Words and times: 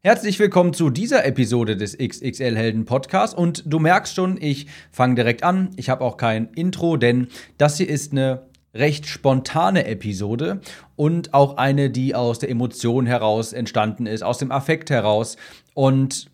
Herzlich 0.00 0.38
willkommen 0.38 0.74
zu 0.74 0.90
dieser 0.90 1.24
Episode 1.26 1.76
des 1.76 1.98
XXL 1.98 2.56
Helden 2.56 2.84
Podcasts 2.84 3.34
und 3.34 3.64
du 3.66 3.80
merkst 3.80 4.14
schon, 4.14 4.40
ich 4.40 4.68
fange 4.92 5.16
direkt 5.16 5.42
an. 5.42 5.70
Ich 5.74 5.90
habe 5.90 6.04
auch 6.04 6.16
kein 6.16 6.50
Intro, 6.54 6.96
denn 6.96 7.26
das 7.58 7.78
hier 7.78 7.88
ist 7.88 8.12
eine 8.12 8.46
recht 8.72 9.06
spontane 9.06 9.86
Episode 9.86 10.60
und 10.94 11.34
auch 11.34 11.56
eine, 11.56 11.90
die 11.90 12.14
aus 12.14 12.38
der 12.38 12.48
Emotion 12.48 13.06
heraus 13.06 13.52
entstanden 13.52 14.06
ist, 14.06 14.22
aus 14.22 14.38
dem 14.38 14.52
Affekt 14.52 14.88
heraus 14.90 15.36
und 15.74 16.30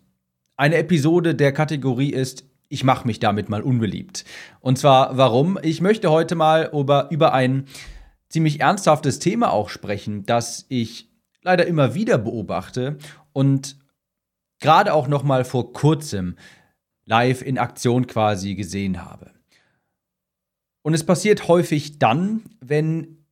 eine 0.57 0.75
Episode 0.75 1.33
der 1.33 1.51
Kategorie 1.51 2.11
ist 2.11 2.45
ich 2.69 2.83
mache 2.83 3.07
mich 3.07 3.19
damit 3.19 3.49
mal 3.49 3.63
unbeliebt. 3.63 4.25
Und 4.59 4.77
zwar 4.77 5.17
warum? 5.17 5.57
Ich 5.63 5.81
möchte 5.81 6.11
heute 6.11 6.35
mal 6.35 6.69
über, 6.71 7.09
über 7.09 7.33
ein 7.33 7.65
ziemlich 8.29 8.59
ernsthaftes 8.59 9.17
Thema 9.17 9.51
auch 9.51 9.69
sprechen, 9.69 10.23
das 10.25 10.67
ich 10.69 11.09
leider 11.45 11.67
immer 11.67 11.93
wieder 11.93 12.17
beobachte 12.17 12.97
und 13.31 13.77
gerade 14.59 14.93
auch 14.93 15.07
noch 15.07 15.23
mal 15.23 15.45
vor 15.45 15.73
kurzem 15.73 16.35
live 17.05 17.43
in 17.43 17.59
Aktion 17.59 18.07
quasi 18.07 18.55
gesehen 18.55 19.05
habe. 19.05 19.31
Und 20.81 20.93
es 20.93 21.05
passiert 21.05 21.47
häufig 21.47 21.99
dann, 21.99 22.43
wenn 22.59 23.25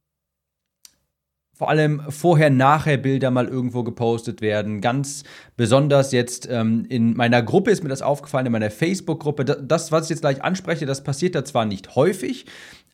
vor 1.56 1.70
allem 1.70 2.02
vorher-nachher-Bilder 2.10 3.32
mal 3.32 3.48
irgendwo 3.48 3.84
gepostet 3.84 4.42
werden. 4.42 4.82
Ganz 4.82 5.24
besonders 5.56 6.12
jetzt 6.12 6.48
ähm, 6.50 6.86
in 6.90 7.16
meiner 7.16 7.42
Gruppe 7.42 7.72
ist 7.72 7.84
mir 7.84 7.90
das 7.90 8.02
aufgefallen, 8.02 8.48
in 8.48 8.52
meiner 8.52 8.72
Facebook-Gruppe. 8.72 9.46
Das, 9.46 9.92
was 9.92 10.06
ich 10.06 10.10
jetzt 10.12 10.22
gleich 10.22 10.44
anspreche, 10.44 10.86
das 10.86 11.04
passiert 11.04 11.36
da 11.36 11.46
zwar 11.46 11.66
nicht 11.66 11.96
häufig, 11.96 12.46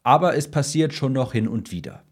aber 0.03 0.35
es 0.35 0.51
passiert 0.51 0.93
schon 0.93 1.13
noch 1.13 1.31
hin 1.31 1.47
und 1.47 1.71
wieder. 1.71 2.03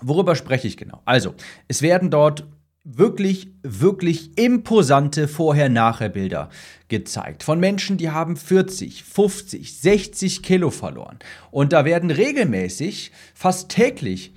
Worüber 0.00 0.36
spreche 0.36 0.68
ich 0.68 0.76
genau? 0.76 1.00
Also, 1.04 1.34
es 1.66 1.82
werden 1.82 2.10
dort 2.10 2.46
wirklich, 2.84 3.48
wirklich 3.62 4.38
imposante 4.38 5.28
Vorher-Nachher-Bilder 5.28 6.48
gezeigt. 6.88 7.42
Von 7.42 7.60
Menschen, 7.60 7.98
die 7.98 8.10
haben 8.10 8.36
40, 8.36 9.04
50, 9.04 9.78
60 9.80 10.42
Kilo 10.42 10.70
verloren. 10.70 11.18
Und 11.50 11.72
da 11.72 11.84
werden 11.84 12.10
regelmäßig, 12.10 13.12
fast 13.34 13.68
täglich, 13.68 14.32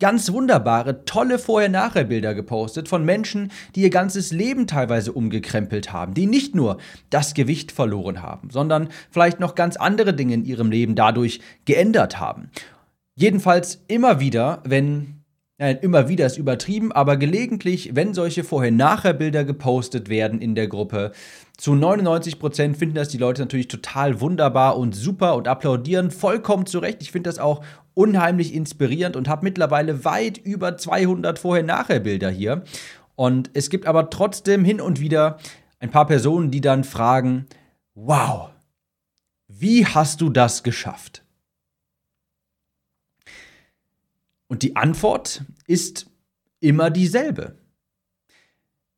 ganz 0.00 0.32
wunderbare, 0.32 1.04
tolle 1.04 1.38
Vorher-Nachher-Bilder 1.38 2.34
gepostet 2.34 2.88
von 2.88 3.04
Menschen, 3.04 3.52
die 3.76 3.82
ihr 3.82 3.90
ganzes 3.90 4.32
Leben 4.32 4.66
teilweise 4.66 5.12
umgekrempelt 5.12 5.92
haben, 5.92 6.12
die 6.12 6.26
nicht 6.26 6.56
nur 6.56 6.78
das 7.10 7.34
Gewicht 7.34 7.70
verloren 7.70 8.20
haben, 8.20 8.50
sondern 8.50 8.88
vielleicht 9.12 9.38
noch 9.38 9.54
ganz 9.54 9.76
andere 9.76 10.12
Dinge 10.12 10.34
in 10.34 10.44
ihrem 10.44 10.72
Leben 10.72 10.96
dadurch 10.96 11.40
geändert 11.66 12.18
haben. 12.18 12.50
Jedenfalls 13.16 13.82
immer 13.88 14.20
wieder, 14.20 14.62
wenn 14.64 15.16
Nein, 15.58 15.78
immer 15.80 16.10
wieder 16.10 16.26
ist 16.26 16.36
übertrieben, 16.36 16.92
aber 16.92 17.16
gelegentlich, 17.16 17.96
wenn 17.96 18.12
solche 18.12 18.44
Vorher-Nachher-Bilder 18.44 19.42
gepostet 19.44 20.10
werden 20.10 20.42
in 20.42 20.54
der 20.54 20.68
Gruppe, 20.68 21.12
zu 21.56 21.74
99 21.74 22.38
Prozent 22.38 22.76
finden 22.76 22.96
das 22.96 23.08
die 23.08 23.16
Leute 23.16 23.40
natürlich 23.40 23.68
total 23.68 24.20
wunderbar 24.20 24.76
und 24.76 24.94
super 24.94 25.34
und 25.34 25.48
applaudieren 25.48 26.10
vollkommen 26.10 26.66
zurecht. 26.66 26.98
Ich 27.00 27.10
finde 27.10 27.30
das 27.30 27.38
auch 27.38 27.64
unheimlich 27.94 28.52
inspirierend 28.52 29.16
und 29.16 29.28
habe 29.28 29.44
mittlerweile 29.44 30.04
weit 30.04 30.36
über 30.36 30.76
200 30.76 31.38
Vorher-Nachher-Bilder 31.38 32.28
hier. 32.28 32.62
Und 33.14 33.48
es 33.54 33.70
gibt 33.70 33.86
aber 33.86 34.10
trotzdem 34.10 34.62
hin 34.62 34.82
und 34.82 35.00
wieder 35.00 35.38
ein 35.78 35.90
paar 35.90 36.06
Personen, 36.06 36.50
die 36.50 36.60
dann 36.60 36.84
fragen, 36.84 37.46
wow, 37.94 38.50
wie 39.48 39.86
hast 39.86 40.20
du 40.20 40.28
das 40.28 40.62
geschafft? 40.62 41.25
Und 44.48 44.62
die 44.62 44.76
Antwort 44.76 45.44
ist 45.66 46.06
immer 46.60 46.90
dieselbe. 46.90 47.56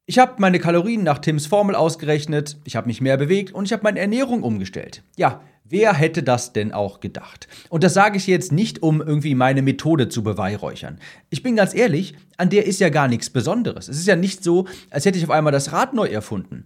Ich 0.06 0.18
habe 0.18 0.36
meine 0.38 0.58
Kalorien 0.58 1.02
nach 1.02 1.18
Tims 1.18 1.46
Formel 1.46 1.74
ausgerechnet, 1.74 2.56
ich 2.64 2.76
habe 2.76 2.86
mich 2.86 3.02
mehr 3.02 3.18
bewegt 3.18 3.52
und 3.52 3.66
ich 3.66 3.72
habe 3.74 3.82
meine 3.82 4.00
Ernährung 4.00 4.42
umgestellt. 4.42 5.02
Ja, 5.16 5.42
wer 5.64 5.92
hätte 5.92 6.22
das 6.22 6.54
denn 6.54 6.72
auch 6.72 7.00
gedacht? 7.00 7.46
Und 7.68 7.84
das 7.84 7.92
sage 7.92 8.16
ich 8.16 8.26
jetzt 8.26 8.50
nicht, 8.50 8.82
um 8.82 9.02
irgendwie 9.02 9.34
meine 9.34 9.60
Methode 9.60 10.08
zu 10.08 10.22
beweihräuchern. 10.22 10.98
Ich 11.28 11.42
bin 11.42 11.56
ganz 11.56 11.74
ehrlich, 11.74 12.14
an 12.38 12.48
der 12.48 12.64
ist 12.64 12.80
ja 12.80 12.88
gar 12.88 13.06
nichts 13.06 13.28
Besonderes. 13.28 13.88
Es 13.88 13.98
ist 13.98 14.06
ja 14.06 14.16
nicht 14.16 14.42
so, 14.42 14.66
als 14.88 15.04
hätte 15.04 15.18
ich 15.18 15.24
auf 15.24 15.30
einmal 15.30 15.52
das 15.52 15.72
Rad 15.72 15.92
neu 15.92 16.06
erfunden. 16.06 16.64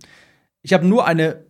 Ich 0.62 0.72
habe 0.72 0.86
nur 0.86 1.06
eine 1.06 1.44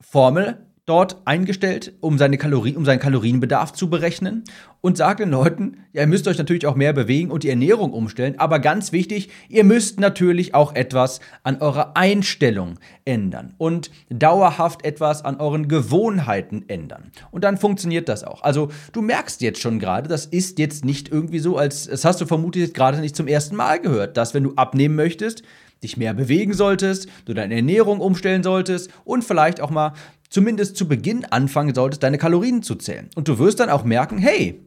Formel 0.00 0.66
dort 0.88 1.18
eingestellt, 1.26 1.92
um, 2.00 2.16
seine 2.16 2.38
Kalorien, 2.38 2.76
um 2.76 2.84
seinen 2.84 2.98
Kalorienbedarf 2.98 3.72
zu 3.72 3.90
berechnen 3.90 4.44
und 4.80 4.96
sagt 4.96 5.20
den 5.20 5.30
Leuten, 5.30 5.84
ja, 5.92 6.02
ihr 6.02 6.06
müsst 6.06 6.26
euch 6.28 6.38
natürlich 6.38 6.66
auch 6.66 6.76
mehr 6.76 6.92
bewegen 6.92 7.30
und 7.30 7.42
die 7.42 7.50
Ernährung 7.50 7.92
umstellen, 7.92 8.38
aber 8.38 8.58
ganz 8.58 8.90
wichtig, 8.92 9.28
ihr 9.48 9.64
müsst 9.64 10.00
natürlich 10.00 10.54
auch 10.54 10.74
etwas 10.74 11.20
an 11.42 11.60
eurer 11.60 11.96
Einstellung 11.96 12.78
ändern 13.04 13.54
und 13.58 13.90
dauerhaft 14.08 14.84
etwas 14.84 15.24
an 15.24 15.36
euren 15.36 15.68
Gewohnheiten 15.68 16.64
ändern. 16.68 17.10
Und 17.30 17.44
dann 17.44 17.58
funktioniert 17.58 18.08
das 18.08 18.24
auch. 18.24 18.42
Also 18.42 18.68
du 18.92 19.02
merkst 19.02 19.42
jetzt 19.42 19.60
schon 19.60 19.78
gerade, 19.78 20.08
das 20.08 20.24
ist 20.24 20.58
jetzt 20.58 20.84
nicht 20.84 21.10
irgendwie 21.10 21.40
so, 21.40 21.58
als 21.58 21.86
das 21.86 22.04
hast 22.04 22.20
du 22.20 22.26
vermutlich 22.26 22.72
gerade 22.72 22.98
nicht 23.00 23.16
zum 23.16 23.28
ersten 23.28 23.56
Mal 23.56 23.80
gehört, 23.80 24.16
dass 24.16 24.32
wenn 24.32 24.44
du 24.44 24.54
abnehmen 24.54 24.94
möchtest, 24.94 25.42
dich 25.82 25.96
mehr 25.96 26.14
bewegen 26.14 26.54
solltest, 26.54 27.08
du 27.24 27.34
deine 27.34 27.54
Ernährung 27.54 28.00
umstellen 28.00 28.42
solltest 28.42 28.90
und 29.04 29.24
vielleicht 29.24 29.60
auch 29.60 29.70
mal 29.70 29.92
zumindest 30.28 30.76
zu 30.76 30.88
Beginn 30.88 31.24
anfangen 31.24 31.74
solltest, 31.74 32.02
deine 32.02 32.18
Kalorien 32.18 32.62
zu 32.62 32.74
zählen. 32.74 33.08
Und 33.14 33.28
du 33.28 33.38
wirst 33.38 33.60
dann 33.60 33.70
auch 33.70 33.84
merken, 33.84 34.18
hey, 34.18 34.60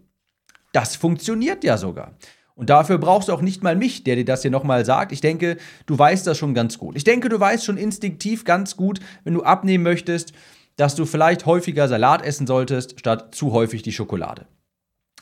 das 0.73 0.95
funktioniert 0.95 1.63
ja 1.63 1.77
sogar. 1.77 2.15
Und 2.55 2.69
dafür 2.69 2.97
brauchst 2.97 3.29
du 3.29 3.33
auch 3.33 3.41
nicht 3.41 3.63
mal 3.63 3.75
mich, 3.75 4.03
der 4.03 4.15
dir 4.15 4.25
das 4.25 4.41
hier 4.43 4.51
nochmal 4.51 4.85
sagt. 4.85 5.11
Ich 5.11 5.21
denke, 5.21 5.57
du 5.85 5.97
weißt 5.97 6.27
das 6.27 6.37
schon 6.37 6.53
ganz 6.53 6.77
gut. 6.77 6.95
Ich 6.95 7.03
denke, 7.03 7.29
du 7.29 7.39
weißt 7.39 7.65
schon 7.65 7.77
instinktiv 7.77 8.43
ganz 8.43 8.75
gut, 8.75 8.99
wenn 9.23 9.33
du 9.33 9.43
abnehmen 9.43 9.83
möchtest, 9.83 10.33
dass 10.75 10.95
du 10.95 11.05
vielleicht 11.05 11.45
häufiger 11.45 11.87
Salat 11.87 12.23
essen 12.23 12.47
solltest, 12.47 12.99
statt 12.99 13.33
zu 13.33 13.51
häufig 13.51 13.83
die 13.83 13.91
Schokolade. 13.91 14.45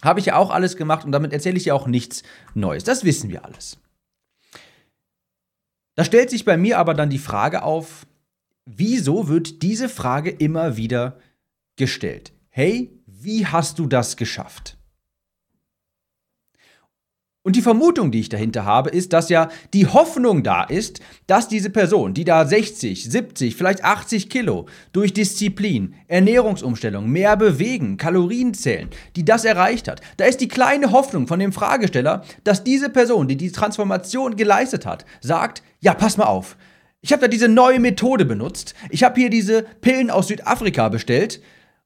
Habe 0.02 0.20
ich 0.20 0.28
ja 0.28 0.38
auch 0.38 0.50
alles 0.50 0.78
gemacht 0.78 1.06
und 1.06 1.12
damit 1.12 1.34
erzähle 1.34 1.58
ich 1.58 1.66
ja 1.66 1.74
auch 1.74 1.88
nichts 1.88 2.24
Neues. 2.54 2.84
Das 2.84 3.04
wissen 3.04 3.30
wir 3.30 3.46
alles. 3.46 3.78
Da 5.96 6.06
stellt 6.06 6.30
sich 6.30 6.46
bei 6.46 6.56
mir 6.56 6.78
aber 6.78 6.94
dann 6.94 7.10
die 7.10 7.18
Frage 7.18 7.64
auf, 7.64 8.06
wieso 8.78 9.28
wird 9.28 9.62
diese 9.62 9.90
Frage 9.90 10.30
immer 10.30 10.78
wieder 10.78 11.18
gestellt? 11.76 12.34
Hey, 12.50 12.92
wie 13.06 13.46
hast 13.46 13.80
du 13.80 13.88
das 13.88 14.16
geschafft? 14.18 14.78
Und 17.42 17.56
die 17.56 17.62
Vermutung, 17.62 18.12
die 18.12 18.20
ich 18.20 18.30
dahinter 18.30 18.66
habe, 18.66 18.90
ist, 18.90 19.14
dass 19.14 19.30
ja 19.30 19.50
die 19.74 19.88
Hoffnung 19.88 20.44
da 20.44 20.64
ist, 20.66 21.00
dass 21.26 21.48
diese 21.48 21.70
Person, 21.70 22.14
die 22.14 22.26
da 22.26 22.46
60, 22.46 23.10
70, 23.10 23.56
vielleicht 23.56 23.84
80 23.84 24.30
Kilo 24.30 24.68
durch 24.92 25.14
Disziplin, 25.14 25.96
Ernährungsumstellung, 26.08 27.10
mehr 27.10 27.38
bewegen, 27.38 27.98
Kalorien 27.98 28.54
zählen, 28.54 28.90
die 29.16 29.26
das 29.26 29.46
erreicht 29.46 29.88
hat, 29.88 30.02
da 30.18 30.26
ist 30.26 30.42
die 30.42 30.50
kleine 30.50 30.92
Hoffnung 30.92 31.28
von 31.28 31.40
dem 31.40 31.54
Fragesteller, 31.54 32.24
dass 32.44 32.66
diese 32.66 32.90
Person, 32.90 33.28
die 33.28 33.38
die 33.38 33.52
Transformation 33.52 34.36
geleistet 34.36 34.86
hat, 34.86 35.06
sagt, 35.22 35.64
ja, 35.80 35.94
pass 35.94 36.18
mal 36.18 36.26
auf, 36.26 36.58
ich 37.02 37.12
habe 37.14 37.22
da 37.22 37.28
diese 37.28 37.48
neue 37.48 37.80
Methode 37.80 38.26
benutzt. 38.26 38.76
Ich 38.90 39.04
habe 39.04 39.20
hier 39.20 39.30
diese 39.30 39.64
Pillen 39.64 40.10
aus 40.10 40.28
Südafrika 40.28 40.90
bestellt. 40.90 41.42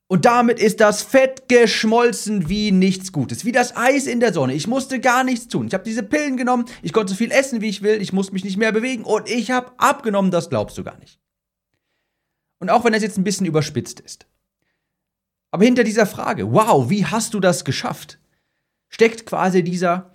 Und 0.08 0.26
damit 0.26 0.60
ist 0.60 0.80
das 0.80 1.02
Fett 1.02 1.48
geschmolzen 1.48 2.50
wie 2.50 2.72
nichts 2.72 3.12
Gutes. 3.12 3.46
Wie 3.46 3.52
das 3.52 3.76
Eis 3.76 4.06
in 4.06 4.20
der 4.20 4.34
Sonne. 4.34 4.54
Ich 4.54 4.68
musste 4.68 5.00
gar 5.00 5.24
nichts 5.24 5.48
tun. 5.48 5.68
Ich 5.68 5.74
habe 5.74 5.84
diese 5.84 6.04
Pillen 6.04 6.38
genommen. 6.38 6.66
Ich 6.82 6.94
konnte 6.94 7.12
so 7.12 7.18
viel 7.18 7.32
essen, 7.32 7.62
wie 7.62 7.70
ich 7.70 7.82
will. 7.82 8.02
Ich 8.02 8.14
musste 8.14 8.34
mich 8.34 8.44
nicht 8.44 8.58
mehr 8.58 8.72
bewegen. 8.72 9.04
Und 9.04 9.30
ich 9.30 9.52
habe 9.52 9.72
abgenommen. 9.78 10.32
Das 10.32 10.50
glaubst 10.50 10.78
du 10.78 10.84
gar 10.84 10.98
nicht. 10.98 11.20
Und 12.60 12.70
auch 12.70 12.84
wenn 12.84 12.94
das 12.94 13.04
jetzt 13.04 13.18
ein 13.18 13.24
bisschen 13.24 13.46
überspitzt 13.46 14.00
ist. 14.00 14.28
Aber 15.52 15.66
hinter 15.66 15.84
dieser 15.84 16.08
Frage, 16.08 16.52
wow, 16.52 16.90
wie 16.90 17.06
hast 17.06 17.34
du 17.36 17.40
das 17.40 17.66
geschafft? 17.66 18.20
Steckt 18.90 19.26
quasi 19.26 19.64
dieser 19.64 20.13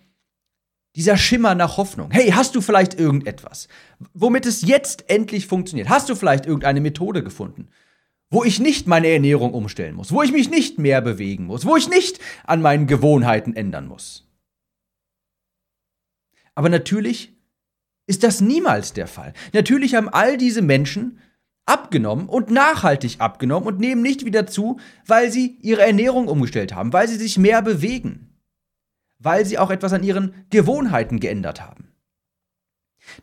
dieser 0.98 1.16
Schimmer 1.16 1.54
nach 1.54 1.76
Hoffnung. 1.76 2.10
Hey, 2.10 2.30
hast 2.32 2.56
du 2.56 2.60
vielleicht 2.60 2.98
irgendetwas, 2.98 3.68
womit 4.14 4.46
es 4.46 4.62
jetzt 4.62 5.08
endlich 5.08 5.46
funktioniert? 5.46 5.88
Hast 5.88 6.08
du 6.08 6.16
vielleicht 6.16 6.44
irgendeine 6.44 6.80
Methode 6.80 7.22
gefunden, 7.22 7.68
wo 8.30 8.42
ich 8.42 8.58
nicht 8.58 8.88
meine 8.88 9.06
Ernährung 9.06 9.54
umstellen 9.54 9.94
muss, 9.94 10.10
wo 10.10 10.22
ich 10.22 10.32
mich 10.32 10.50
nicht 10.50 10.80
mehr 10.80 11.00
bewegen 11.00 11.44
muss, 11.44 11.64
wo 11.64 11.76
ich 11.76 11.88
nicht 11.88 12.18
an 12.44 12.62
meinen 12.62 12.88
Gewohnheiten 12.88 13.54
ändern 13.54 13.86
muss? 13.86 14.26
Aber 16.56 16.68
natürlich 16.68 17.32
ist 18.08 18.24
das 18.24 18.40
niemals 18.40 18.92
der 18.92 19.06
Fall. 19.06 19.34
Natürlich 19.52 19.94
haben 19.94 20.08
all 20.08 20.36
diese 20.36 20.62
Menschen 20.62 21.20
abgenommen 21.64 22.28
und 22.28 22.50
nachhaltig 22.50 23.20
abgenommen 23.20 23.68
und 23.68 23.78
nehmen 23.78 24.02
nicht 24.02 24.24
wieder 24.24 24.48
zu, 24.48 24.80
weil 25.06 25.30
sie 25.30 25.58
ihre 25.62 25.82
Ernährung 25.82 26.26
umgestellt 26.26 26.74
haben, 26.74 26.92
weil 26.92 27.06
sie 27.06 27.18
sich 27.18 27.38
mehr 27.38 27.62
bewegen 27.62 28.27
weil 29.18 29.44
sie 29.44 29.58
auch 29.58 29.70
etwas 29.70 29.92
an 29.92 30.02
ihren 30.02 30.46
Gewohnheiten 30.50 31.20
geändert 31.20 31.60
haben. 31.60 31.92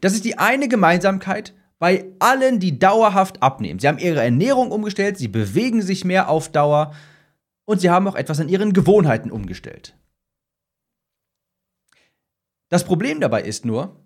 Das 0.01 0.13
ist 0.13 0.25
die 0.25 0.38
eine 0.38 0.68
Gemeinsamkeit 0.68 1.53
bei 1.77 2.12
allen, 2.19 2.59
die 2.59 2.80
dauerhaft 2.80 3.44
abnehmen. 3.44 3.80
Sie 3.80 3.88
haben 3.88 4.00
ihre 4.00 4.24
Ernährung 4.24 4.71
umgestellt, 4.71 5.18
sie 5.18 5.27
bewegen 5.27 5.81
sich 5.81 6.06
mehr 6.06 6.30
auf 6.30 6.50
Dauer 6.51 6.94
und 7.65 7.81
sie 7.81 7.89
haben 7.89 8.07
auch 8.07 8.15
etwas 8.15 8.39
an 8.39 8.50
ihren 8.50 8.74
Gewohnheiten 8.74 9.31
umgestellt. 9.31 9.97
Das 12.69 12.83
Problem 12.83 13.19
dabei 13.19 13.44
ist 13.44 13.65
nur, 13.65 14.06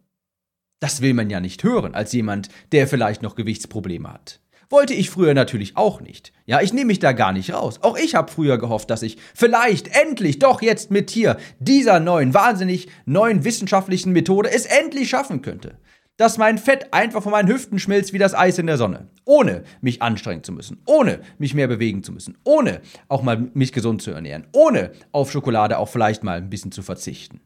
Das 0.80 1.01
will 1.01 1.13
man 1.13 1.30
ja 1.30 1.39
nicht 1.39 1.63
hören, 1.63 1.94
als 1.94 2.13
jemand, 2.13 2.50
der 2.71 2.88
vielleicht 2.88 3.21
noch 3.21 3.35
Gewichtsprobleme 3.35 4.12
hat. 4.12 4.39
Wollte 4.71 4.94
ich 4.94 5.10
früher 5.10 5.33
natürlich 5.33 5.77
auch 5.77 6.00
nicht. 6.00 6.31
Ja, 6.45 6.62
ich 6.62 6.74
nehme 6.74 6.88
mich 6.88 7.00
da 7.00 7.12
gar 7.12 7.31
nicht 7.33 7.54
raus. 7.54 7.80
Auch 7.81 7.98
ich 7.98 8.13
habe 8.13 8.31
früher 8.31 8.60
gehofft, 8.60 8.92
dass 8.92 9.01
ich 9.01 9.18
vielleicht 9.33 9.88
endlich 9.88 10.38
doch 10.38 10.62
jetzt 10.62 10.92
mit 10.92 11.10
hier 11.10 11.38
dieser 11.60 12.00
neuen, 12.00 12.36
wahnsinnig 12.36 12.88
neuen 13.06 13.44
wissenschaftlichen 13.44 14.12
Methode 14.12 14.51
es 14.51 14.66
endlich 14.66 15.10
schaffen 15.10 15.42
könnte. 15.42 15.80
Dass 16.18 16.38
mein 16.38 16.60
Fett 16.60 16.94
einfach 16.94 17.24
von 17.24 17.31
meinen 17.31 17.48
Hüften 17.48 17.80
schmilzt 17.80 18.13
wie 18.13 18.19
das 18.19 18.36
Eis 18.36 18.60
in 18.60 18.68
der 18.68 18.77
Sonne. 18.77 19.10
Ohne 19.25 19.63
mich 19.81 20.04
anstrengen 20.04 20.44
zu 20.44 20.51
müssen. 20.51 20.83
Ohne 20.86 21.21
mich 21.39 21.56
mehr 21.56 21.68
bewegen 21.68 22.04
zu 22.04 22.12
müssen. 22.12 22.38
Ohne 22.44 22.81
auch 23.07 23.24
mal 23.24 23.50
mich 23.54 23.74
gesund 23.74 24.04
zu 24.04 24.12
ernähren. 24.12 24.45
Ohne 24.51 24.92
auf 25.12 25.31
Schokolade 25.31 25.80
auch 25.80 25.89
vielleicht 25.89 26.24
mal 26.24 26.38
ein 26.38 26.50
bisschen 26.50 26.71
zu 26.71 26.83
verzichten. 26.83 27.42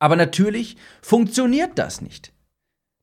Aber 0.00 0.16
natürlich 0.16 0.76
funktioniert 1.00 1.78
das 1.78 2.02
nicht. 2.02 2.32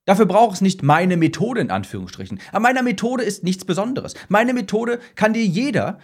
Dafür 0.05 0.25
braucht 0.25 0.55
es 0.55 0.61
nicht 0.61 0.83
meine 0.83 1.17
Methode 1.17 1.61
in 1.61 1.71
Anführungsstrichen. 1.71 2.39
An 2.51 2.61
meiner 2.61 2.83
Methode 2.83 3.23
ist 3.23 3.43
nichts 3.43 3.65
Besonderes. 3.65 4.13
Meine 4.29 4.53
Methode 4.53 4.99
kann 5.15 5.33
dir 5.33 5.45
jeder 5.45 5.99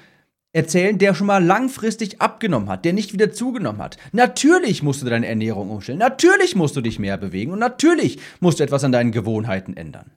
erzählen, 0.53 0.97
der 0.97 1.13
schon 1.13 1.27
mal 1.27 1.43
langfristig 1.43 2.19
abgenommen 2.19 2.67
hat, 2.67 2.83
der 2.83 2.93
nicht 2.93 3.13
wieder 3.13 3.31
zugenommen 3.31 3.81
hat. 3.81 3.97
Natürlich 4.11 4.83
musst 4.83 5.01
du 5.01 5.05
deine 5.05 5.27
Ernährung 5.27 5.69
umstellen. 5.69 5.99
Natürlich 5.99 6.55
musst 6.55 6.75
du 6.75 6.81
dich 6.81 6.99
mehr 6.99 7.17
bewegen 7.17 7.53
und 7.53 7.59
natürlich 7.59 8.19
musst 8.39 8.59
du 8.59 8.63
etwas 8.63 8.83
an 8.83 8.91
deinen 8.91 9.11
Gewohnheiten 9.11 9.77
ändern. 9.77 10.11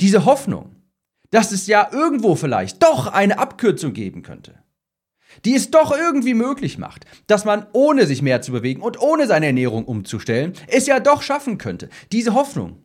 Diese 0.00 0.24
Hoffnung, 0.24 0.76
dass 1.30 1.52
es 1.52 1.66
ja 1.66 1.88
irgendwo 1.92 2.36
vielleicht 2.36 2.82
doch 2.82 3.08
eine 3.08 3.38
Abkürzung 3.38 3.92
geben 3.92 4.22
könnte, 4.22 4.54
die 5.44 5.54
es 5.54 5.70
doch 5.70 5.92
irgendwie 5.96 6.34
möglich 6.34 6.78
macht, 6.78 7.06
dass 7.26 7.44
man 7.44 7.66
ohne 7.72 8.06
sich 8.06 8.22
mehr 8.22 8.42
zu 8.42 8.52
bewegen 8.52 8.82
und 8.82 9.00
ohne 9.00 9.26
seine 9.26 9.46
Ernährung 9.46 9.84
umzustellen, 9.84 10.54
es 10.68 10.86
ja 10.86 11.00
doch 11.00 11.22
schaffen 11.22 11.58
könnte. 11.58 11.88
Diese 12.12 12.34
Hoffnung, 12.34 12.84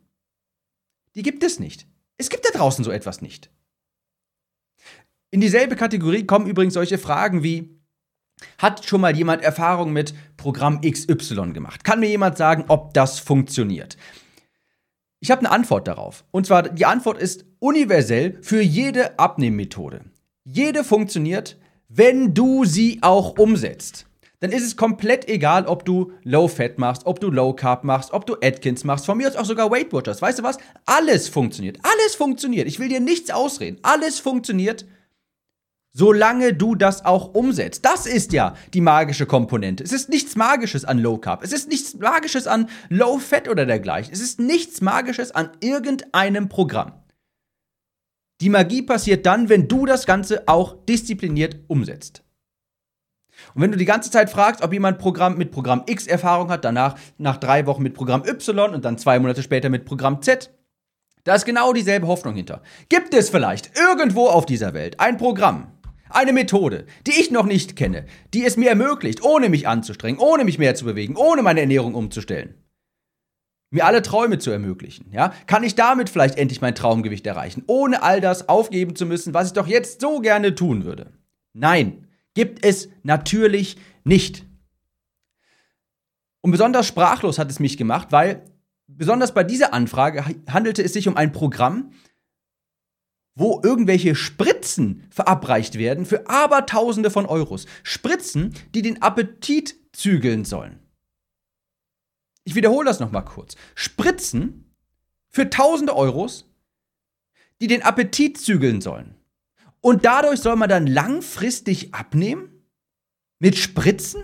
die 1.15 1.23
gibt 1.23 1.43
es 1.43 1.59
nicht. 1.59 1.87
Es 2.17 2.29
gibt 2.29 2.45
da 2.45 2.57
draußen 2.57 2.83
so 2.83 2.91
etwas 2.91 3.21
nicht. 3.21 3.51
In 5.29 5.41
dieselbe 5.41 5.75
Kategorie 5.75 6.25
kommen 6.25 6.47
übrigens 6.47 6.73
solche 6.73 6.97
Fragen 6.97 7.43
wie, 7.43 7.77
hat 8.57 8.85
schon 8.85 9.01
mal 9.01 9.15
jemand 9.15 9.41
Erfahrung 9.41 9.91
mit 9.93 10.13
Programm 10.37 10.81
XY 10.81 11.53
gemacht? 11.53 11.83
Kann 11.83 11.99
mir 11.99 12.09
jemand 12.09 12.37
sagen, 12.37 12.65
ob 12.67 12.93
das 12.93 13.19
funktioniert? 13.19 13.97
Ich 15.19 15.31
habe 15.31 15.39
eine 15.41 15.51
Antwort 15.51 15.87
darauf. 15.87 16.23
Und 16.31 16.45
zwar, 16.45 16.63
die 16.63 16.85
Antwort 16.85 17.17
ist 17.17 17.45
universell 17.59 18.37
für 18.41 18.61
jede 18.61 19.17
Abnehmmethode. 19.17 20.01
Jede 20.43 20.83
funktioniert, 20.83 21.57
wenn 21.89 22.33
du 22.33 22.65
sie 22.65 22.99
auch 23.01 23.37
umsetzt, 23.37 24.05
dann 24.39 24.51
ist 24.51 24.63
es 24.63 24.75
komplett 24.75 25.27
egal, 25.27 25.65
ob 25.65 25.83
du 25.83 26.11
Low 26.23 26.47
Fat 26.47 26.77
machst, 26.77 27.05
ob 27.05 27.19
du 27.19 27.31
Low 27.31 27.53
Carb 27.53 27.83
machst, 27.83 28.13
ob 28.13 28.25
du 28.27 28.35
Atkins 28.41 28.83
machst, 28.83 29.05
von 29.05 29.17
mir 29.17 29.27
aus 29.27 29.35
auch 29.35 29.45
sogar 29.45 29.71
Weight 29.71 29.91
Watchers. 29.93 30.21
Weißt 30.21 30.39
du 30.39 30.43
was? 30.43 30.57
Alles 30.85 31.27
funktioniert. 31.27 31.79
Alles 31.81 32.15
funktioniert. 32.15 32.67
Ich 32.67 32.79
will 32.79 32.89
dir 32.89 32.99
nichts 32.99 33.31
ausreden. 33.31 33.79
Alles 33.81 34.19
funktioniert, 34.19 34.85
solange 35.93 36.53
du 36.53 36.75
das 36.75 37.03
auch 37.03 37.33
umsetzt. 37.33 37.83
Das 37.83 38.05
ist 38.05 38.31
ja 38.31 38.55
die 38.75 38.81
magische 38.81 39.25
Komponente. 39.25 39.83
Es 39.83 39.91
ist 39.91 40.09
nichts 40.09 40.35
Magisches 40.35 40.85
an 40.85 40.99
Low 40.99 41.17
Carb. 41.17 41.43
Es 41.43 41.51
ist 41.51 41.67
nichts 41.67 41.95
Magisches 41.95 42.45
an 42.45 42.69
Low 42.89 43.17
Fat 43.17 43.47
oder 43.47 43.65
dergleichen. 43.65 44.13
Es 44.13 44.21
ist 44.21 44.39
nichts 44.39 44.81
Magisches 44.81 45.31
an 45.31 45.49
irgendeinem 45.61 46.47
Programm. 46.47 46.91
Die 48.41 48.49
Magie 48.49 48.83
passiert 48.83 49.25
dann, 49.25 49.49
wenn 49.49 49.67
du 49.67 49.85
das 49.85 50.05
Ganze 50.05 50.47
auch 50.47 50.85
diszipliniert 50.85 51.57
umsetzt. 51.67 52.23
Und 53.53 53.61
wenn 53.61 53.71
du 53.71 53.77
die 53.77 53.85
ganze 53.85 54.11
Zeit 54.11 54.29
fragst, 54.29 54.63
ob 54.63 54.73
jemand 54.73 54.99
Programm 54.99 55.37
mit 55.37 55.51
Programm 55.51 55.83
X 55.85 56.07
Erfahrung 56.07 56.49
hat, 56.49 56.65
danach 56.65 56.97
nach 57.17 57.37
drei 57.37 57.65
Wochen 57.65 57.83
mit 57.83 57.93
Programm 57.93 58.23
Y 58.25 58.73
und 58.73 58.85
dann 58.85 58.97
zwei 58.97 59.19
Monate 59.19 59.43
später 59.43 59.69
mit 59.69 59.85
Programm 59.85 60.21
Z, 60.21 60.51
da 61.23 61.35
ist 61.35 61.45
genau 61.45 61.73
dieselbe 61.73 62.07
Hoffnung 62.07 62.35
hinter. 62.35 62.61
Gibt 62.89 63.13
es 63.13 63.29
vielleicht 63.29 63.77
irgendwo 63.77 64.27
auf 64.27 64.45
dieser 64.45 64.73
Welt 64.73 64.99
ein 64.99 65.17
Programm, 65.17 65.67
eine 66.09 66.31
Methode, 66.31 66.85
die 67.05 67.19
ich 67.19 67.31
noch 67.31 67.45
nicht 67.45 67.75
kenne, 67.75 68.05
die 68.33 68.45
es 68.45 68.55
mir 68.55 68.69
ermöglicht, 68.69 69.23
ohne 69.23 69.49
mich 69.49 69.67
anzustrengen, 69.67 70.19
ohne 70.19 70.45
mich 70.45 70.57
mehr 70.57 70.75
zu 70.75 70.85
bewegen, 70.85 71.15
ohne 71.15 71.41
meine 71.41 71.59
Ernährung 71.59 71.95
umzustellen? 71.95 72.55
Mir 73.69 73.85
alle 73.85 74.01
Träume 74.01 74.39
zu 74.39 74.51
ermöglichen, 74.51 75.11
ja? 75.11 75.33
Kann 75.45 75.63
ich 75.63 75.75
damit 75.75 76.09
vielleicht 76.09 76.37
endlich 76.37 76.61
mein 76.61 76.75
Traumgewicht 76.75 77.25
erreichen, 77.27 77.63
ohne 77.67 78.01
all 78.03 78.21
das 78.21 78.49
aufgeben 78.49 78.95
zu 78.95 79.05
müssen, 79.05 79.33
was 79.33 79.47
ich 79.47 79.53
doch 79.53 79.67
jetzt 79.67 80.01
so 80.01 80.19
gerne 80.19 80.55
tun 80.55 80.85
würde? 80.85 81.11
Nein, 81.53 82.07
gibt 82.33 82.63
es 82.65 82.89
natürlich 83.03 83.77
nicht. 84.03 84.45
Und 86.41 86.51
besonders 86.51 86.87
sprachlos 86.87 87.39
hat 87.39 87.49
es 87.49 87.59
mich 87.59 87.77
gemacht, 87.77 88.11
weil 88.11 88.45
besonders 88.87 89.33
bei 89.33 89.43
dieser 89.43 89.73
Anfrage 89.73 90.23
handelte 90.49 90.83
es 90.83 90.93
sich 90.93 91.07
um 91.07 91.17
ein 91.17 91.31
Programm, 91.31 91.91
wo 93.35 93.61
irgendwelche 93.63 94.15
Spritzen 94.15 95.03
verabreicht 95.09 95.77
werden 95.77 96.05
für 96.05 96.27
Abertausende 96.27 97.11
von 97.11 97.25
Euros. 97.25 97.65
Spritzen, 97.83 98.53
die 98.73 98.81
den 98.81 99.01
Appetit 99.01 99.75
zügeln 99.93 100.45
sollen. 100.45 100.79
Ich 102.47 102.55
wiederhole 102.55 102.85
das 102.85 103.01
nochmal 103.01 103.25
kurz. 103.25 103.57
Spritzen 103.75 104.73
für 105.27 105.49
tausende 105.49 105.93
Euros, 105.93 106.49
die 107.59 107.67
den 107.67 107.81
Appetit 107.81 108.37
zügeln 108.37 108.79
sollen. 108.79 109.15
Und 109.81 110.05
dadurch 110.05 110.39
soll 110.39 110.55
man 110.55 110.69
dann 110.69 110.87
langfristig 110.87 111.93
abnehmen? 111.93 112.63
Mit 113.39 113.57
Spritzen, 113.57 114.23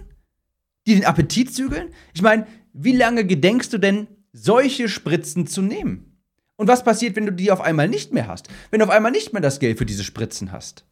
die 0.88 0.96
den 0.96 1.04
Appetit 1.04 1.54
zügeln? 1.54 1.94
Ich 2.14 2.22
meine, 2.22 2.48
wie 2.72 2.96
lange 2.96 3.26
gedenkst 3.26 3.74
du 3.74 3.78
denn, 3.78 4.08
solche 4.32 4.88
Spritzen 4.88 5.46
zu 5.46 5.62
nehmen? 5.62 6.18
Und 6.56 6.70
was 6.70 6.86
passiert, 6.86 7.18
wenn 7.18 7.26
du 7.26 7.34
die 7.34 7.52
auf 7.52 7.60
einmal 7.60 7.90
nicht 7.90 8.14
mehr 8.14 8.28
hast? 8.28 8.48
Wenn 8.72 8.80
du 8.80 8.86
auf 8.86 8.92
einmal 8.92 9.12
nicht 9.12 9.34
mehr 9.34 9.42
das 9.42 9.60
Geld 9.60 9.78
für 9.78 9.86
diese 9.86 10.06
Spritzen 10.06 10.54
hast? 10.54 10.86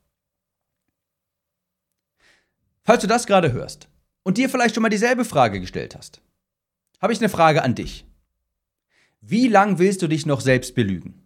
Falls 2.83 3.01
du 3.01 3.07
das 3.07 3.25
gerade 3.25 3.53
hörst 3.53 3.87
und 4.23 4.37
dir 4.37 4.49
vielleicht 4.49 4.75
schon 4.75 4.81
mal 4.81 4.89
dieselbe 4.89 5.23
Frage 5.23 5.61
gestellt 5.61 5.95
hast, 5.95 6.21
habe 7.01 7.13
ich 7.13 7.19
eine 7.19 7.30
Frage 7.30 7.63
an 7.63 7.75
dich. 7.75 8.06
Wie 9.21 9.48
lange 9.48 9.80
willst 9.80 10.01
du 10.01 10.07
dich 10.07 10.25
noch 10.25 10.42
selbst 10.42 10.75
belügen? 10.75 11.21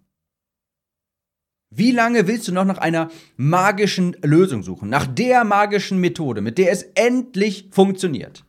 Wie 1.69 1.92
lange 1.92 2.27
willst 2.27 2.48
du 2.48 2.54
noch 2.54 2.63
nach 2.63 2.77
einer 2.77 3.10
magischen 3.36 4.16
Lösung 4.22 4.63
suchen, 4.63 4.89
nach 4.89 5.07
der 5.07 5.44
magischen 5.44 6.00
Methode, 6.00 6.39
mit 6.42 6.57
der 6.57 6.72
es 6.72 6.83
endlich 6.95 7.69
funktioniert? 7.72 8.45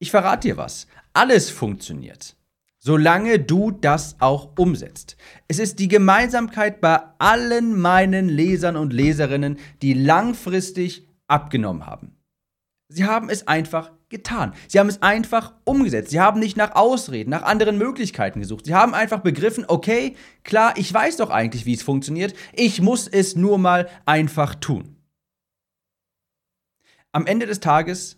Ich 0.00 0.10
verrate 0.10 0.48
dir 0.48 0.56
was. 0.56 0.88
Alles 1.12 1.50
funktioniert, 1.50 2.36
solange 2.78 3.38
du 3.38 3.70
das 3.70 4.16
auch 4.20 4.56
umsetzt. 4.58 5.16
Es 5.46 5.58
ist 5.58 5.78
die 5.78 5.88
Gemeinsamkeit 5.88 6.80
bei 6.80 7.00
allen 7.18 7.78
meinen 7.78 8.28
Lesern 8.28 8.76
und 8.76 8.92
Leserinnen, 8.92 9.58
die 9.82 9.94
langfristig 9.94 11.08
abgenommen 11.28 11.86
haben. 11.86 12.17
Sie 12.90 13.04
haben 13.04 13.28
es 13.28 13.46
einfach 13.46 13.92
getan. 14.08 14.54
Sie 14.66 14.78
haben 14.78 14.88
es 14.88 15.02
einfach 15.02 15.52
umgesetzt. 15.64 16.10
Sie 16.10 16.20
haben 16.20 16.40
nicht 16.40 16.56
nach 16.56 16.74
Ausreden, 16.74 17.30
nach 17.30 17.42
anderen 17.42 17.76
Möglichkeiten 17.76 18.40
gesucht. 18.40 18.64
Sie 18.64 18.74
haben 18.74 18.94
einfach 18.94 19.20
begriffen, 19.20 19.64
okay, 19.68 20.16
klar, 20.42 20.72
ich 20.76 20.92
weiß 20.92 21.18
doch 21.18 21.28
eigentlich, 21.28 21.66
wie 21.66 21.74
es 21.74 21.82
funktioniert. 21.82 22.34
Ich 22.54 22.80
muss 22.80 23.06
es 23.06 23.36
nur 23.36 23.58
mal 23.58 23.88
einfach 24.06 24.54
tun. 24.54 24.96
Am 27.12 27.26
Ende 27.26 27.46
des 27.46 27.60
Tages 27.60 28.17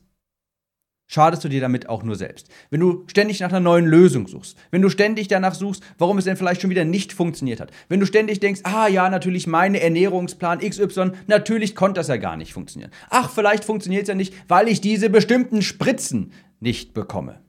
schadest 1.11 1.43
du 1.43 1.49
dir 1.49 1.61
damit 1.61 1.89
auch 1.89 2.05
nur 2.05 2.15
selbst. 2.15 2.49
Wenn 2.71 2.81
du 2.81 3.05
ständig 3.09 3.41
nach 3.41 3.51
einer 3.51 3.61
neuen 3.61 3.85
Lösung 3.85 4.29
suchst, 4.29 4.57
wenn 4.71 4.81
du 4.81 4.89
ständig 4.89 5.27
danach 5.27 5.55
suchst, 5.55 5.83
warum 5.99 6.19
es 6.19 6.25
denn 6.25 6.37
vielleicht 6.37 6.63
schon 6.63 6.71
wieder 6.71 6.85
nicht 6.85 7.13
funktioniert 7.13 7.61
hat, 7.61 7.73
wenn 7.89 8.01
du 8.01 8.07
ständig 8.07 8.39
denkst, 8.39 8.61
ah 8.63 8.87
ja, 8.87 9.11
natürlich 9.11 9.49
meine 9.49 9.81
Ernährungsplan 9.81 10.61
XY, 10.61 11.13
natürlich 11.27 11.75
konnte 11.75 11.99
das 11.99 12.09
ja 12.09 12.17
gar 12.17 12.37
nicht 12.37 12.53
funktionieren. 12.53 12.93
Ach, 13.11 13.29
vielleicht 13.29 13.65
funktioniert 13.65 14.03
es 14.03 14.09
ja 14.09 14.15
nicht, 14.15 14.35
weil 14.49 14.69
ich 14.69 14.81
diese 14.81 15.11
bestimmten 15.11 15.63
Spritzen 15.63 16.33
nicht 16.61 16.95
bekomme. 16.95 17.41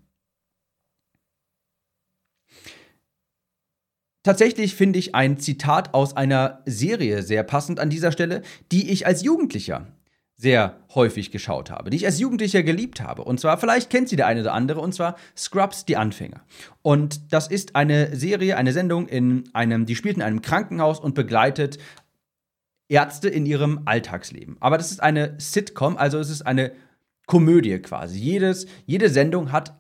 Tatsächlich 4.24 4.76
finde 4.76 5.00
ich 5.00 5.14
ein 5.14 5.40
Zitat 5.40 5.94
aus 5.94 6.18
einer 6.18 6.62
Serie 6.66 7.22
sehr 7.22 7.44
passend 7.44 7.80
an 7.80 7.90
dieser 7.90 8.12
Stelle, 8.12 8.42
die 8.72 8.90
ich 8.90 9.06
als 9.06 9.24
Jugendlicher 9.24 9.88
sehr 10.42 10.80
häufig 10.96 11.30
geschaut 11.30 11.70
habe, 11.70 11.92
die 11.92 11.98
ich 11.98 12.06
als 12.08 12.20
Jugendlicher 12.20 12.64
geliebt 12.64 13.00
habe. 13.00 13.24
Und 13.24 13.40
zwar, 13.40 13.60
vielleicht 13.60 13.92
kennt 13.92 14.10
sie 14.10 14.16
der 14.16 14.26
eine 14.26 14.42
oder 14.42 14.54
andere, 14.54 14.80
und 14.82 14.92
zwar 14.92 15.16
Scrubs, 15.38 15.86
die 15.86 15.98
Anfänger. 15.98 16.42
Und 16.82 17.32
das 17.32 17.48
ist 17.48 17.76
eine 17.76 18.16
Serie, 18.16 18.58
eine 18.58 18.74
Sendung 18.74 19.08
in 19.08 19.44
einem, 19.54 19.86
die 19.86 19.96
spielt 19.96 20.16
in 20.16 20.24
einem 20.24 20.42
Krankenhaus 20.42 21.00
und 21.00 21.14
begleitet 21.14 21.78
Ärzte 22.90 23.30
in 23.30 23.46
ihrem 23.46 23.82
Alltagsleben. 23.86 24.58
Aber 24.60 24.80
das 24.80 24.92
ist 24.92 25.02
eine 25.04 25.36
Sitcom, 25.38 25.96
also 25.96 26.18
es 26.18 26.32
ist 26.32 26.42
eine 26.42 26.72
Komödie 27.28 27.78
quasi. 27.78 28.18
Jedes, 28.18 28.66
jede 28.88 29.10
Sendung 29.10 29.52
hat 29.52 29.78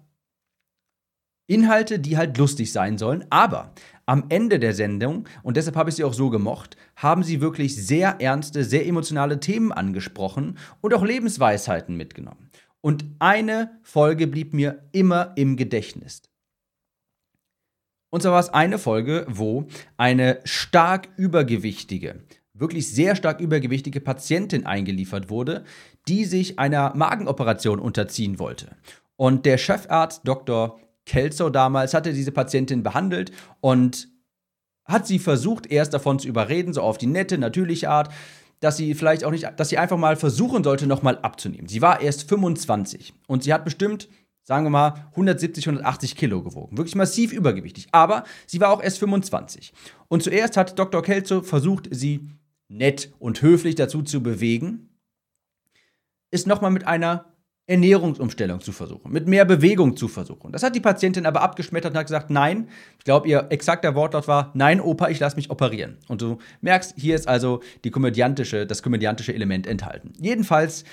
Inhalte, 1.51 2.00
die 2.00 2.17
halt 2.17 2.38
lustig 2.38 2.72
sein 2.72 2.98
sollen, 2.98 3.25
aber 3.29 3.74
am 4.05 4.25
Ende 4.29 4.58
der 4.58 4.74
Sendung, 4.74 5.27
und 5.43 5.58
deshalb 5.58 5.75
habe 5.75 5.89
ich 5.89 5.98
sie 5.98 6.03
auch 6.03 6.13
so 6.13 6.29
gemocht, 6.29 6.77
haben 6.96 7.24
sie 7.24 7.41
wirklich 7.41 7.75
sehr 7.75 8.20
ernste, 8.20 8.63
sehr 8.63 8.86
emotionale 8.88 9.39
Themen 9.39 9.72
angesprochen 9.72 10.58
und 10.81 10.93
auch 10.93 11.03
Lebensweisheiten 11.03 11.96
mitgenommen. 11.96 12.50
Und 12.81 13.05
eine 13.20 13.79
Folge 13.84 14.27
blieb 14.27 14.53
mir 14.53 14.89
immer 14.91 15.34
im 15.36 15.55
Gedächtnis. 15.55 16.24
Und 18.10 18.22
zwar 18.22 18.34
war 18.34 18.39
es 18.39 18.50
eine 18.50 18.77
Folge, 18.77 19.25
wo 19.29 19.67
eine 19.98 20.39
stark 20.43 21.10
übergewichtige, 21.15 22.24
wirklich 22.53 22.89
sehr 22.93 23.15
stark 23.15 23.39
übergewichtige 23.39 24.01
Patientin 24.01 24.65
eingeliefert 24.65 25.29
wurde, 25.29 25.63
die 26.08 26.25
sich 26.25 26.60
einer 26.60 26.93
Magenoperation 26.96 27.79
unterziehen 27.79 28.39
wollte. 28.39 28.75
Und 29.15 29.46
der 29.46 29.58
Chefarzt 29.58 30.27
Dr. 30.27 30.79
Kelso 31.12 31.50
damals 31.50 31.94
hatte 31.94 32.13
diese 32.13 32.32
Patientin 32.32 32.84
behandelt 32.84 33.34
und 33.60 34.08
hat 34.86 35.06
sie 35.06 35.20
versucht, 35.20 35.70
erst 35.70 35.94
davon 35.94 36.20
zu 36.20 36.27
überreden, 36.30 36.72
so 36.72 36.82
auf 36.82 36.98
die 36.98 37.06
nette, 37.06 37.38
natürliche 37.38 37.89
Art, 37.89 38.13
dass 38.62 38.77
sie 38.77 38.94
vielleicht 38.94 39.25
auch 39.25 39.32
nicht, 39.32 39.46
dass 39.58 39.68
sie 39.68 39.77
einfach 39.77 39.98
mal 39.98 40.15
versuchen 40.15 40.63
sollte, 40.63 40.88
nochmal 40.88 41.18
abzunehmen. 41.18 41.68
Sie 41.68 41.82
war 41.82 42.00
erst 42.00 42.30
25 42.30 43.13
und 43.27 43.44
sie 43.44 43.53
hat 43.53 43.65
bestimmt, 43.65 44.08
sagen 44.44 44.65
wir 44.65 44.70
mal, 44.70 45.10
170, 45.12 45.68
180 45.68 46.15
Kilo 46.15 46.44
gewogen. 46.44 46.77
Wirklich 46.77 46.96
massiv 46.96 47.34
übergewichtig. 47.34 47.89
Aber 47.91 48.24
sie 48.48 48.62
war 48.62 48.70
auch 48.70 48.82
erst 48.82 49.00
25. 49.00 49.74
Und 50.08 50.24
zuerst 50.24 50.56
hat 50.56 50.80
Dr. 50.80 51.01
Kelso 51.01 51.41
versucht, 51.41 51.89
sie 51.91 52.30
nett 52.70 53.12
und 53.20 53.41
höflich 53.41 53.75
dazu 53.75 54.01
zu 54.01 54.24
bewegen, 54.24 54.98
ist 56.32 56.48
nochmal 56.48 56.72
mit 56.72 56.88
einer 56.88 57.25
Ernährungsumstellung 57.68 58.60
zu 58.60 58.72
versuchen, 58.72 59.12
mit 59.12 59.27
mehr 59.27 59.46
Bewegung 59.46 59.96
zu 59.96 60.08
versuchen. 60.08 60.51
Das 60.51 60.63
hat 60.63 60.75
die 60.75 60.80
Patientin 60.80 61.25
aber 61.25 61.41
abgeschmettert 61.41 61.91
und 61.91 61.98
hat 61.98 62.08
gesagt, 62.08 62.30
nein, 62.30 62.68
ich 62.98 63.06
glaube, 63.06 63.27
ihr 63.27 63.48
exakter 63.50 63.96
Wortlaut 63.96 64.27
war, 64.27 64.51
nein, 64.56 64.82
Opa, 64.82 65.10
ich 65.10 65.20
lasse 65.20 65.36
mich 65.36 65.50
operieren. 65.50 65.98
Und 66.08 66.22
du 66.22 66.39
merkst, 66.62 66.96
hier 66.98 67.15
ist 67.15 67.27
also 67.27 67.62
die 67.84 67.91
komödiantische, 67.91 68.65
das 68.65 68.84
komödiantische 68.84 69.34
Element 69.34 69.68
enthalten. 69.68 70.12
Jedenfalls 70.20 70.84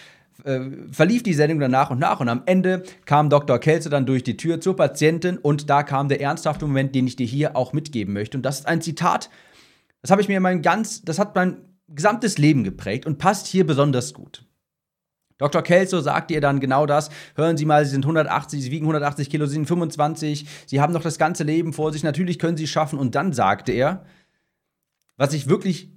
äh, 0.45 0.61
verlief 0.93 1.23
die 1.23 1.35
Sendung 1.35 1.59
dann 1.59 1.71
nach 1.71 1.91
und 1.91 1.99
nach 1.99 2.21
und 2.21 2.29
am 2.29 2.43
Ende 2.47 2.85
kam 3.07 3.31
Dr. 3.31 3.59
Kelze 3.59 3.91
dann 3.91 4.07
durch 4.07 4.23
die 4.23 4.37
Tür 4.37 4.61
zur 4.61 4.77
Patientin 4.77 5.39
und 5.39 5.69
da 5.71 5.83
kam 5.83 6.09
der 6.09 6.21
ernsthafte 6.21 6.67
Moment, 6.67 6.95
den 6.95 7.07
ich 7.07 7.17
dir 7.17 7.27
hier 7.27 7.57
auch 7.57 7.73
mitgeben 7.73 8.15
möchte. 8.15 8.39
Und 8.39 8.43
das 8.43 8.61
ist 8.61 8.69
ein 8.69 8.83
Zitat, 8.83 9.31
das 10.03 10.11
habe 10.11 10.21
ich 10.21 10.29
mir 10.29 10.39
mein 10.41 10.63
ganz, 10.63 11.03
das 11.03 11.19
hat 11.19 11.35
mein 11.35 11.57
gesamtes 11.89 12.39
Leben 12.39 12.63
geprägt 12.63 13.07
und 13.07 13.19
passt 13.19 13.47
hier 13.47 13.67
besonders 13.67 14.15
gut. 14.15 14.45
Dr. 15.39 15.63
Kelso 15.63 16.01
sagt 16.01 16.31
ihr 16.33 16.41
dann 16.41 16.61
genau 16.61 16.85
das. 16.85 17.11
Hören 17.37 17.57
Sie 17.57 17.65
mal, 17.65 17.85
Sie 17.85 17.93
sind 17.93 18.05
180, 18.05 18.61
Sie 18.61 18.71
wiegen 18.71 18.87
180 18.87 19.31
Kilo, 19.31 19.47
Sie 19.47 19.55
sind 19.55 19.67
25, 19.67 20.47
Sie 20.67 20.81
haben 20.81 20.93
noch 20.93 21.03
das 21.03 21.17
ganze 21.17 21.45
Leben 21.45 21.73
vor 21.73 21.93
sich, 21.93 22.03
natürlich 22.03 22.39
können 22.39 22.57
Sie 22.57 22.65
es 22.65 22.71
schaffen. 22.71 22.99
Und 22.99 23.15
dann 23.15 23.33
sagte 23.33 23.73
er, 23.73 24.05
was 25.17 25.33
ich 25.33 25.49
wirklich 25.49 25.91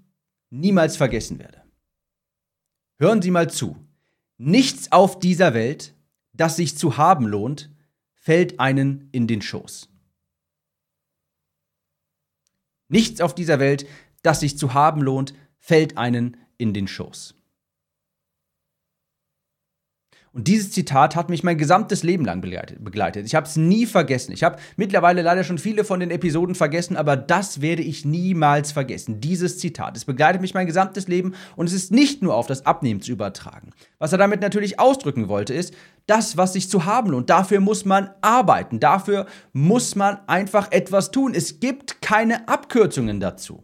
niemals 0.51 0.95
vergessen 0.95 1.39
werde. 1.39 1.61
Hören 2.99 3.21
Sie 3.21 3.31
mal 3.31 3.49
zu. 3.49 3.75
Nichts 4.37 4.91
auf 4.91 5.19
dieser 5.19 5.53
Welt, 5.53 5.95
das 6.33 6.55
sich 6.55 6.77
zu 6.77 6.97
haben 6.97 7.27
lohnt, 7.27 7.71
fällt 8.13 8.59
einen 8.59 9.09
in 9.11 9.27
den 9.27 9.41
Schoß. 9.41 9.89
Nichts 12.87 13.21
auf 13.21 13.33
dieser 13.33 13.59
Welt, 13.59 13.87
das 14.21 14.41
sich 14.41 14.57
zu 14.57 14.73
haben 14.75 15.01
lohnt, 15.01 15.33
fällt 15.57 15.97
einen 15.97 16.37
in 16.57 16.73
den 16.73 16.87
Schoß. 16.87 17.35
Und 20.33 20.47
dieses 20.47 20.71
Zitat 20.71 21.17
hat 21.17 21.29
mich 21.29 21.43
mein 21.43 21.57
gesamtes 21.57 22.03
Leben 22.03 22.23
lang 22.23 22.39
begleitet. 22.39 23.25
Ich 23.25 23.35
habe 23.35 23.45
es 23.45 23.57
nie 23.57 23.85
vergessen. 23.85 24.31
Ich 24.31 24.43
habe 24.43 24.57
mittlerweile 24.77 25.21
leider 25.21 25.43
schon 25.43 25.57
viele 25.57 25.83
von 25.83 25.99
den 25.99 26.09
Episoden 26.09 26.55
vergessen, 26.55 26.95
aber 26.95 27.17
das 27.17 27.59
werde 27.59 27.81
ich 27.81 28.05
niemals 28.05 28.71
vergessen. 28.71 29.19
Dieses 29.19 29.59
Zitat. 29.59 29.97
Es 29.97 30.05
begleitet 30.05 30.41
mich 30.41 30.53
mein 30.53 30.67
gesamtes 30.67 31.09
Leben 31.09 31.33
und 31.57 31.67
es 31.67 31.73
ist 31.73 31.91
nicht 31.91 32.21
nur 32.21 32.35
auf 32.35 32.47
das 32.47 32.65
Abnehmen 32.65 33.01
zu 33.01 33.11
übertragen. 33.11 33.71
Was 33.99 34.13
er 34.13 34.19
damit 34.19 34.39
natürlich 34.39 34.79
ausdrücken 34.79 35.27
wollte, 35.27 35.53
ist, 35.53 35.73
das, 36.07 36.37
was 36.37 36.53
sich 36.53 36.69
zu 36.69 36.85
haben 36.85 37.11
lohnt, 37.11 37.29
dafür 37.29 37.59
muss 37.59 37.83
man 37.83 38.11
arbeiten. 38.21 38.79
Dafür 38.79 39.25
muss 39.51 39.97
man 39.97 40.17
einfach 40.27 40.71
etwas 40.71 41.11
tun. 41.11 41.33
Es 41.35 41.59
gibt 41.59 42.01
keine 42.01 42.47
Abkürzungen 42.47 43.19
dazu. 43.19 43.63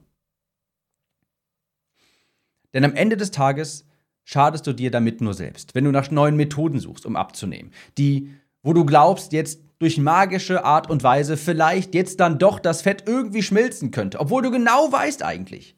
Denn 2.74 2.84
am 2.84 2.94
Ende 2.94 3.16
des 3.16 3.32
Tages 3.32 3.86
schadest 4.28 4.68
du 4.68 4.74
dir 4.74 4.92
damit 4.92 5.22
nur 5.22 5.34
selbst, 5.34 5.74
wenn 5.74 5.86
du 5.86 5.92
nach 5.92 6.12
neuen 6.12 6.36
Methoden 6.36 6.80
suchst, 6.80 7.06
um 7.06 7.16
abzunehmen, 7.16 7.72
die, 7.98 8.30
wo 8.62 8.74
du 8.74 8.86
glaubst, 8.86 9.32
jetzt 9.32 9.62
durch 9.80 9.98
magische 9.98 10.66
Art 10.66 10.90
und 10.90 11.02
Weise 11.02 11.38
vielleicht 11.38 11.96
jetzt 11.96 12.20
dann 12.20 12.38
doch 12.38 12.60
das 12.60 12.82
Fett 12.82 13.04
irgendwie 13.08 13.42
schmilzen 13.42 13.90
könnte, 13.92 14.20
obwohl 14.20 14.42
du 14.42 14.52
genau 14.52 14.92
weißt 14.92 15.24
eigentlich. 15.24 15.78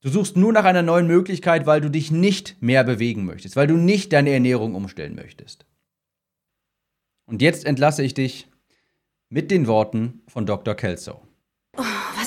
Du 0.00 0.08
suchst 0.08 0.38
nur 0.38 0.52
nach 0.52 0.64
einer 0.64 0.82
neuen 0.82 1.06
Möglichkeit, 1.06 1.66
weil 1.66 1.82
du 1.82 1.90
dich 1.90 2.10
nicht 2.10 2.56
mehr 2.62 2.84
bewegen 2.84 3.26
möchtest, 3.26 3.54
weil 3.54 3.66
du 3.66 3.76
nicht 3.76 4.12
deine 4.14 4.30
Ernährung 4.30 4.74
umstellen 4.74 5.14
möchtest. 5.14 5.66
Und 7.26 7.42
jetzt 7.42 7.66
entlasse 7.66 8.02
ich 8.02 8.14
dich 8.14 8.48
mit 9.28 9.50
den 9.50 9.66
Worten 9.66 10.22
von 10.26 10.46
Dr. 10.46 10.74
Kelso. 10.74 11.27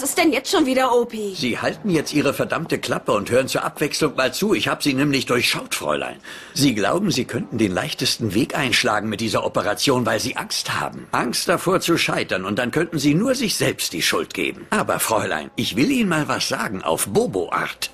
Was 0.02 0.10
ist 0.10 0.18
denn 0.18 0.34
jetzt 0.34 0.50
schon 0.50 0.66
wieder, 0.66 0.96
OP? 1.00 1.14
Sie 1.36 1.60
halten 1.60 1.92
jetzt 1.92 2.12
Ihre 2.12 2.34
verdammte 2.34 2.80
Klappe 2.80 3.12
und 3.12 3.30
hören 3.30 3.48
zur 3.48 3.64
Abwechslung 3.64 4.16
mal 4.16 4.34
zu. 4.34 4.56
Ich 4.56 4.68
habe 4.68 4.82
Sie 4.82 4.96
nämlich 4.96 5.28
durchschaut, 5.28 5.76
Fräulein. 5.76 6.16
Sie 6.56 6.74
glauben, 6.74 7.12
Sie 7.12 7.26
könnten 7.26 7.60
den 7.60 7.72
leichtesten 7.72 8.34
Weg 8.34 8.58
einschlagen 8.58 9.10
mit 9.10 9.22
dieser 9.22 9.46
Operation, 9.46 10.04
weil 10.08 10.20
Sie 10.20 10.38
Angst 10.38 10.80
haben. 10.80 11.06
Angst 11.12 11.48
davor 11.48 11.82
zu 11.82 12.00
scheitern 12.00 12.46
und 12.46 12.58
dann 12.58 12.72
könnten 12.72 12.98
Sie 12.98 13.14
nur 13.14 13.36
sich 13.36 13.54
selbst 13.54 13.94
die 13.94 14.02
Schuld 14.02 14.34
geben. 14.34 14.66
Aber, 14.72 14.98
Fräulein, 14.98 15.52
ich 15.56 15.76
will 15.76 15.92
Ihnen 15.92 16.10
mal 16.10 16.28
was 16.28 16.48
sagen 16.48 16.82
auf 16.82 17.06
Bobo-Art. 17.06 17.92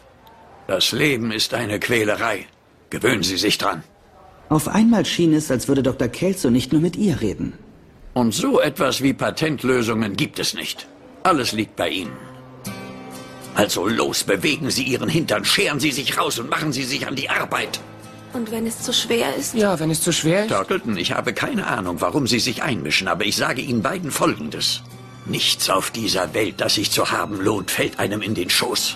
Das 0.68 0.94
Leben 0.94 1.34
ist 1.34 1.54
eine 1.54 1.78
Quälerei. 1.78 2.46
Gewöhnen 2.90 3.24
Sie 3.24 3.36
sich 3.36 3.58
dran. 3.58 3.84
Auf 4.48 4.70
einmal 4.70 5.04
schien 5.04 5.34
es, 5.34 5.52
als 5.52 5.68
würde 5.68 5.84
Dr. 5.84 6.08
Kelso 6.08 6.52
nicht 6.52 6.72
nur 6.72 6.80
mit 6.80 6.96
ihr 6.96 7.20
reden. 7.20 7.52
Und 8.14 8.34
so 8.34 8.62
etwas 8.62 9.04
wie 9.04 9.12
Patentlösungen 9.14 10.16
gibt 10.16 10.40
es 10.40 10.54
nicht. 10.54 10.88
Alles 11.28 11.52
liegt 11.52 11.76
bei 11.76 11.90
Ihnen. 11.90 12.16
Also 13.54 13.86
los, 13.86 14.24
bewegen 14.24 14.72
Sie 14.72 14.84
Ihren 14.84 15.10
Hintern, 15.10 15.44
scheren 15.44 15.78
Sie 15.78 15.92
sich 15.92 16.18
raus 16.18 16.40
und 16.40 16.50
machen 16.50 16.72
Sie 16.72 16.84
sich 16.84 17.06
an 17.06 17.18
die 17.18 17.30
Arbeit. 17.30 17.82
Und 18.32 18.50
wenn 18.50 18.66
es 18.66 18.82
zu 18.82 18.94
schwer 18.94 19.36
ist? 19.36 19.54
Ja, 19.54 19.78
wenn 19.78 19.92
es 19.92 20.00
zu 20.00 20.14
schwer 20.14 20.46
ist. 20.46 20.52
Turtleton, 20.52 20.96
ich 20.96 21.12
habe 21.12 21.34
keine 21.34 21.68
Ahnung, 21.68 22.00
warum 22.00 22.28
Sie 22.28 22.40
sich 22.40 22.64
einmischen, 22.64 23.10
aber 23.10 23.26
ich 23.26 23.36
sage 23.36 23.62
Ihnen 23.62 23.82
beiden 23.82 24.10
Folgendes. 24.10 24.84
Nichts 25.26 25.70
auf 25.70 25.92
dieser 25.92 26.34
Welt, 26.34 26.62
das 26.62 26.76
sich 26.76 26.92
zu 26.92 27.12
haben 27.12 27.42
lohnt, 27.42 27.72
fällt 27.72 28.00
einem 28.00 28.22
in 28.22 28.34
den 28.34 28.50
Schoß. 28.50 28.96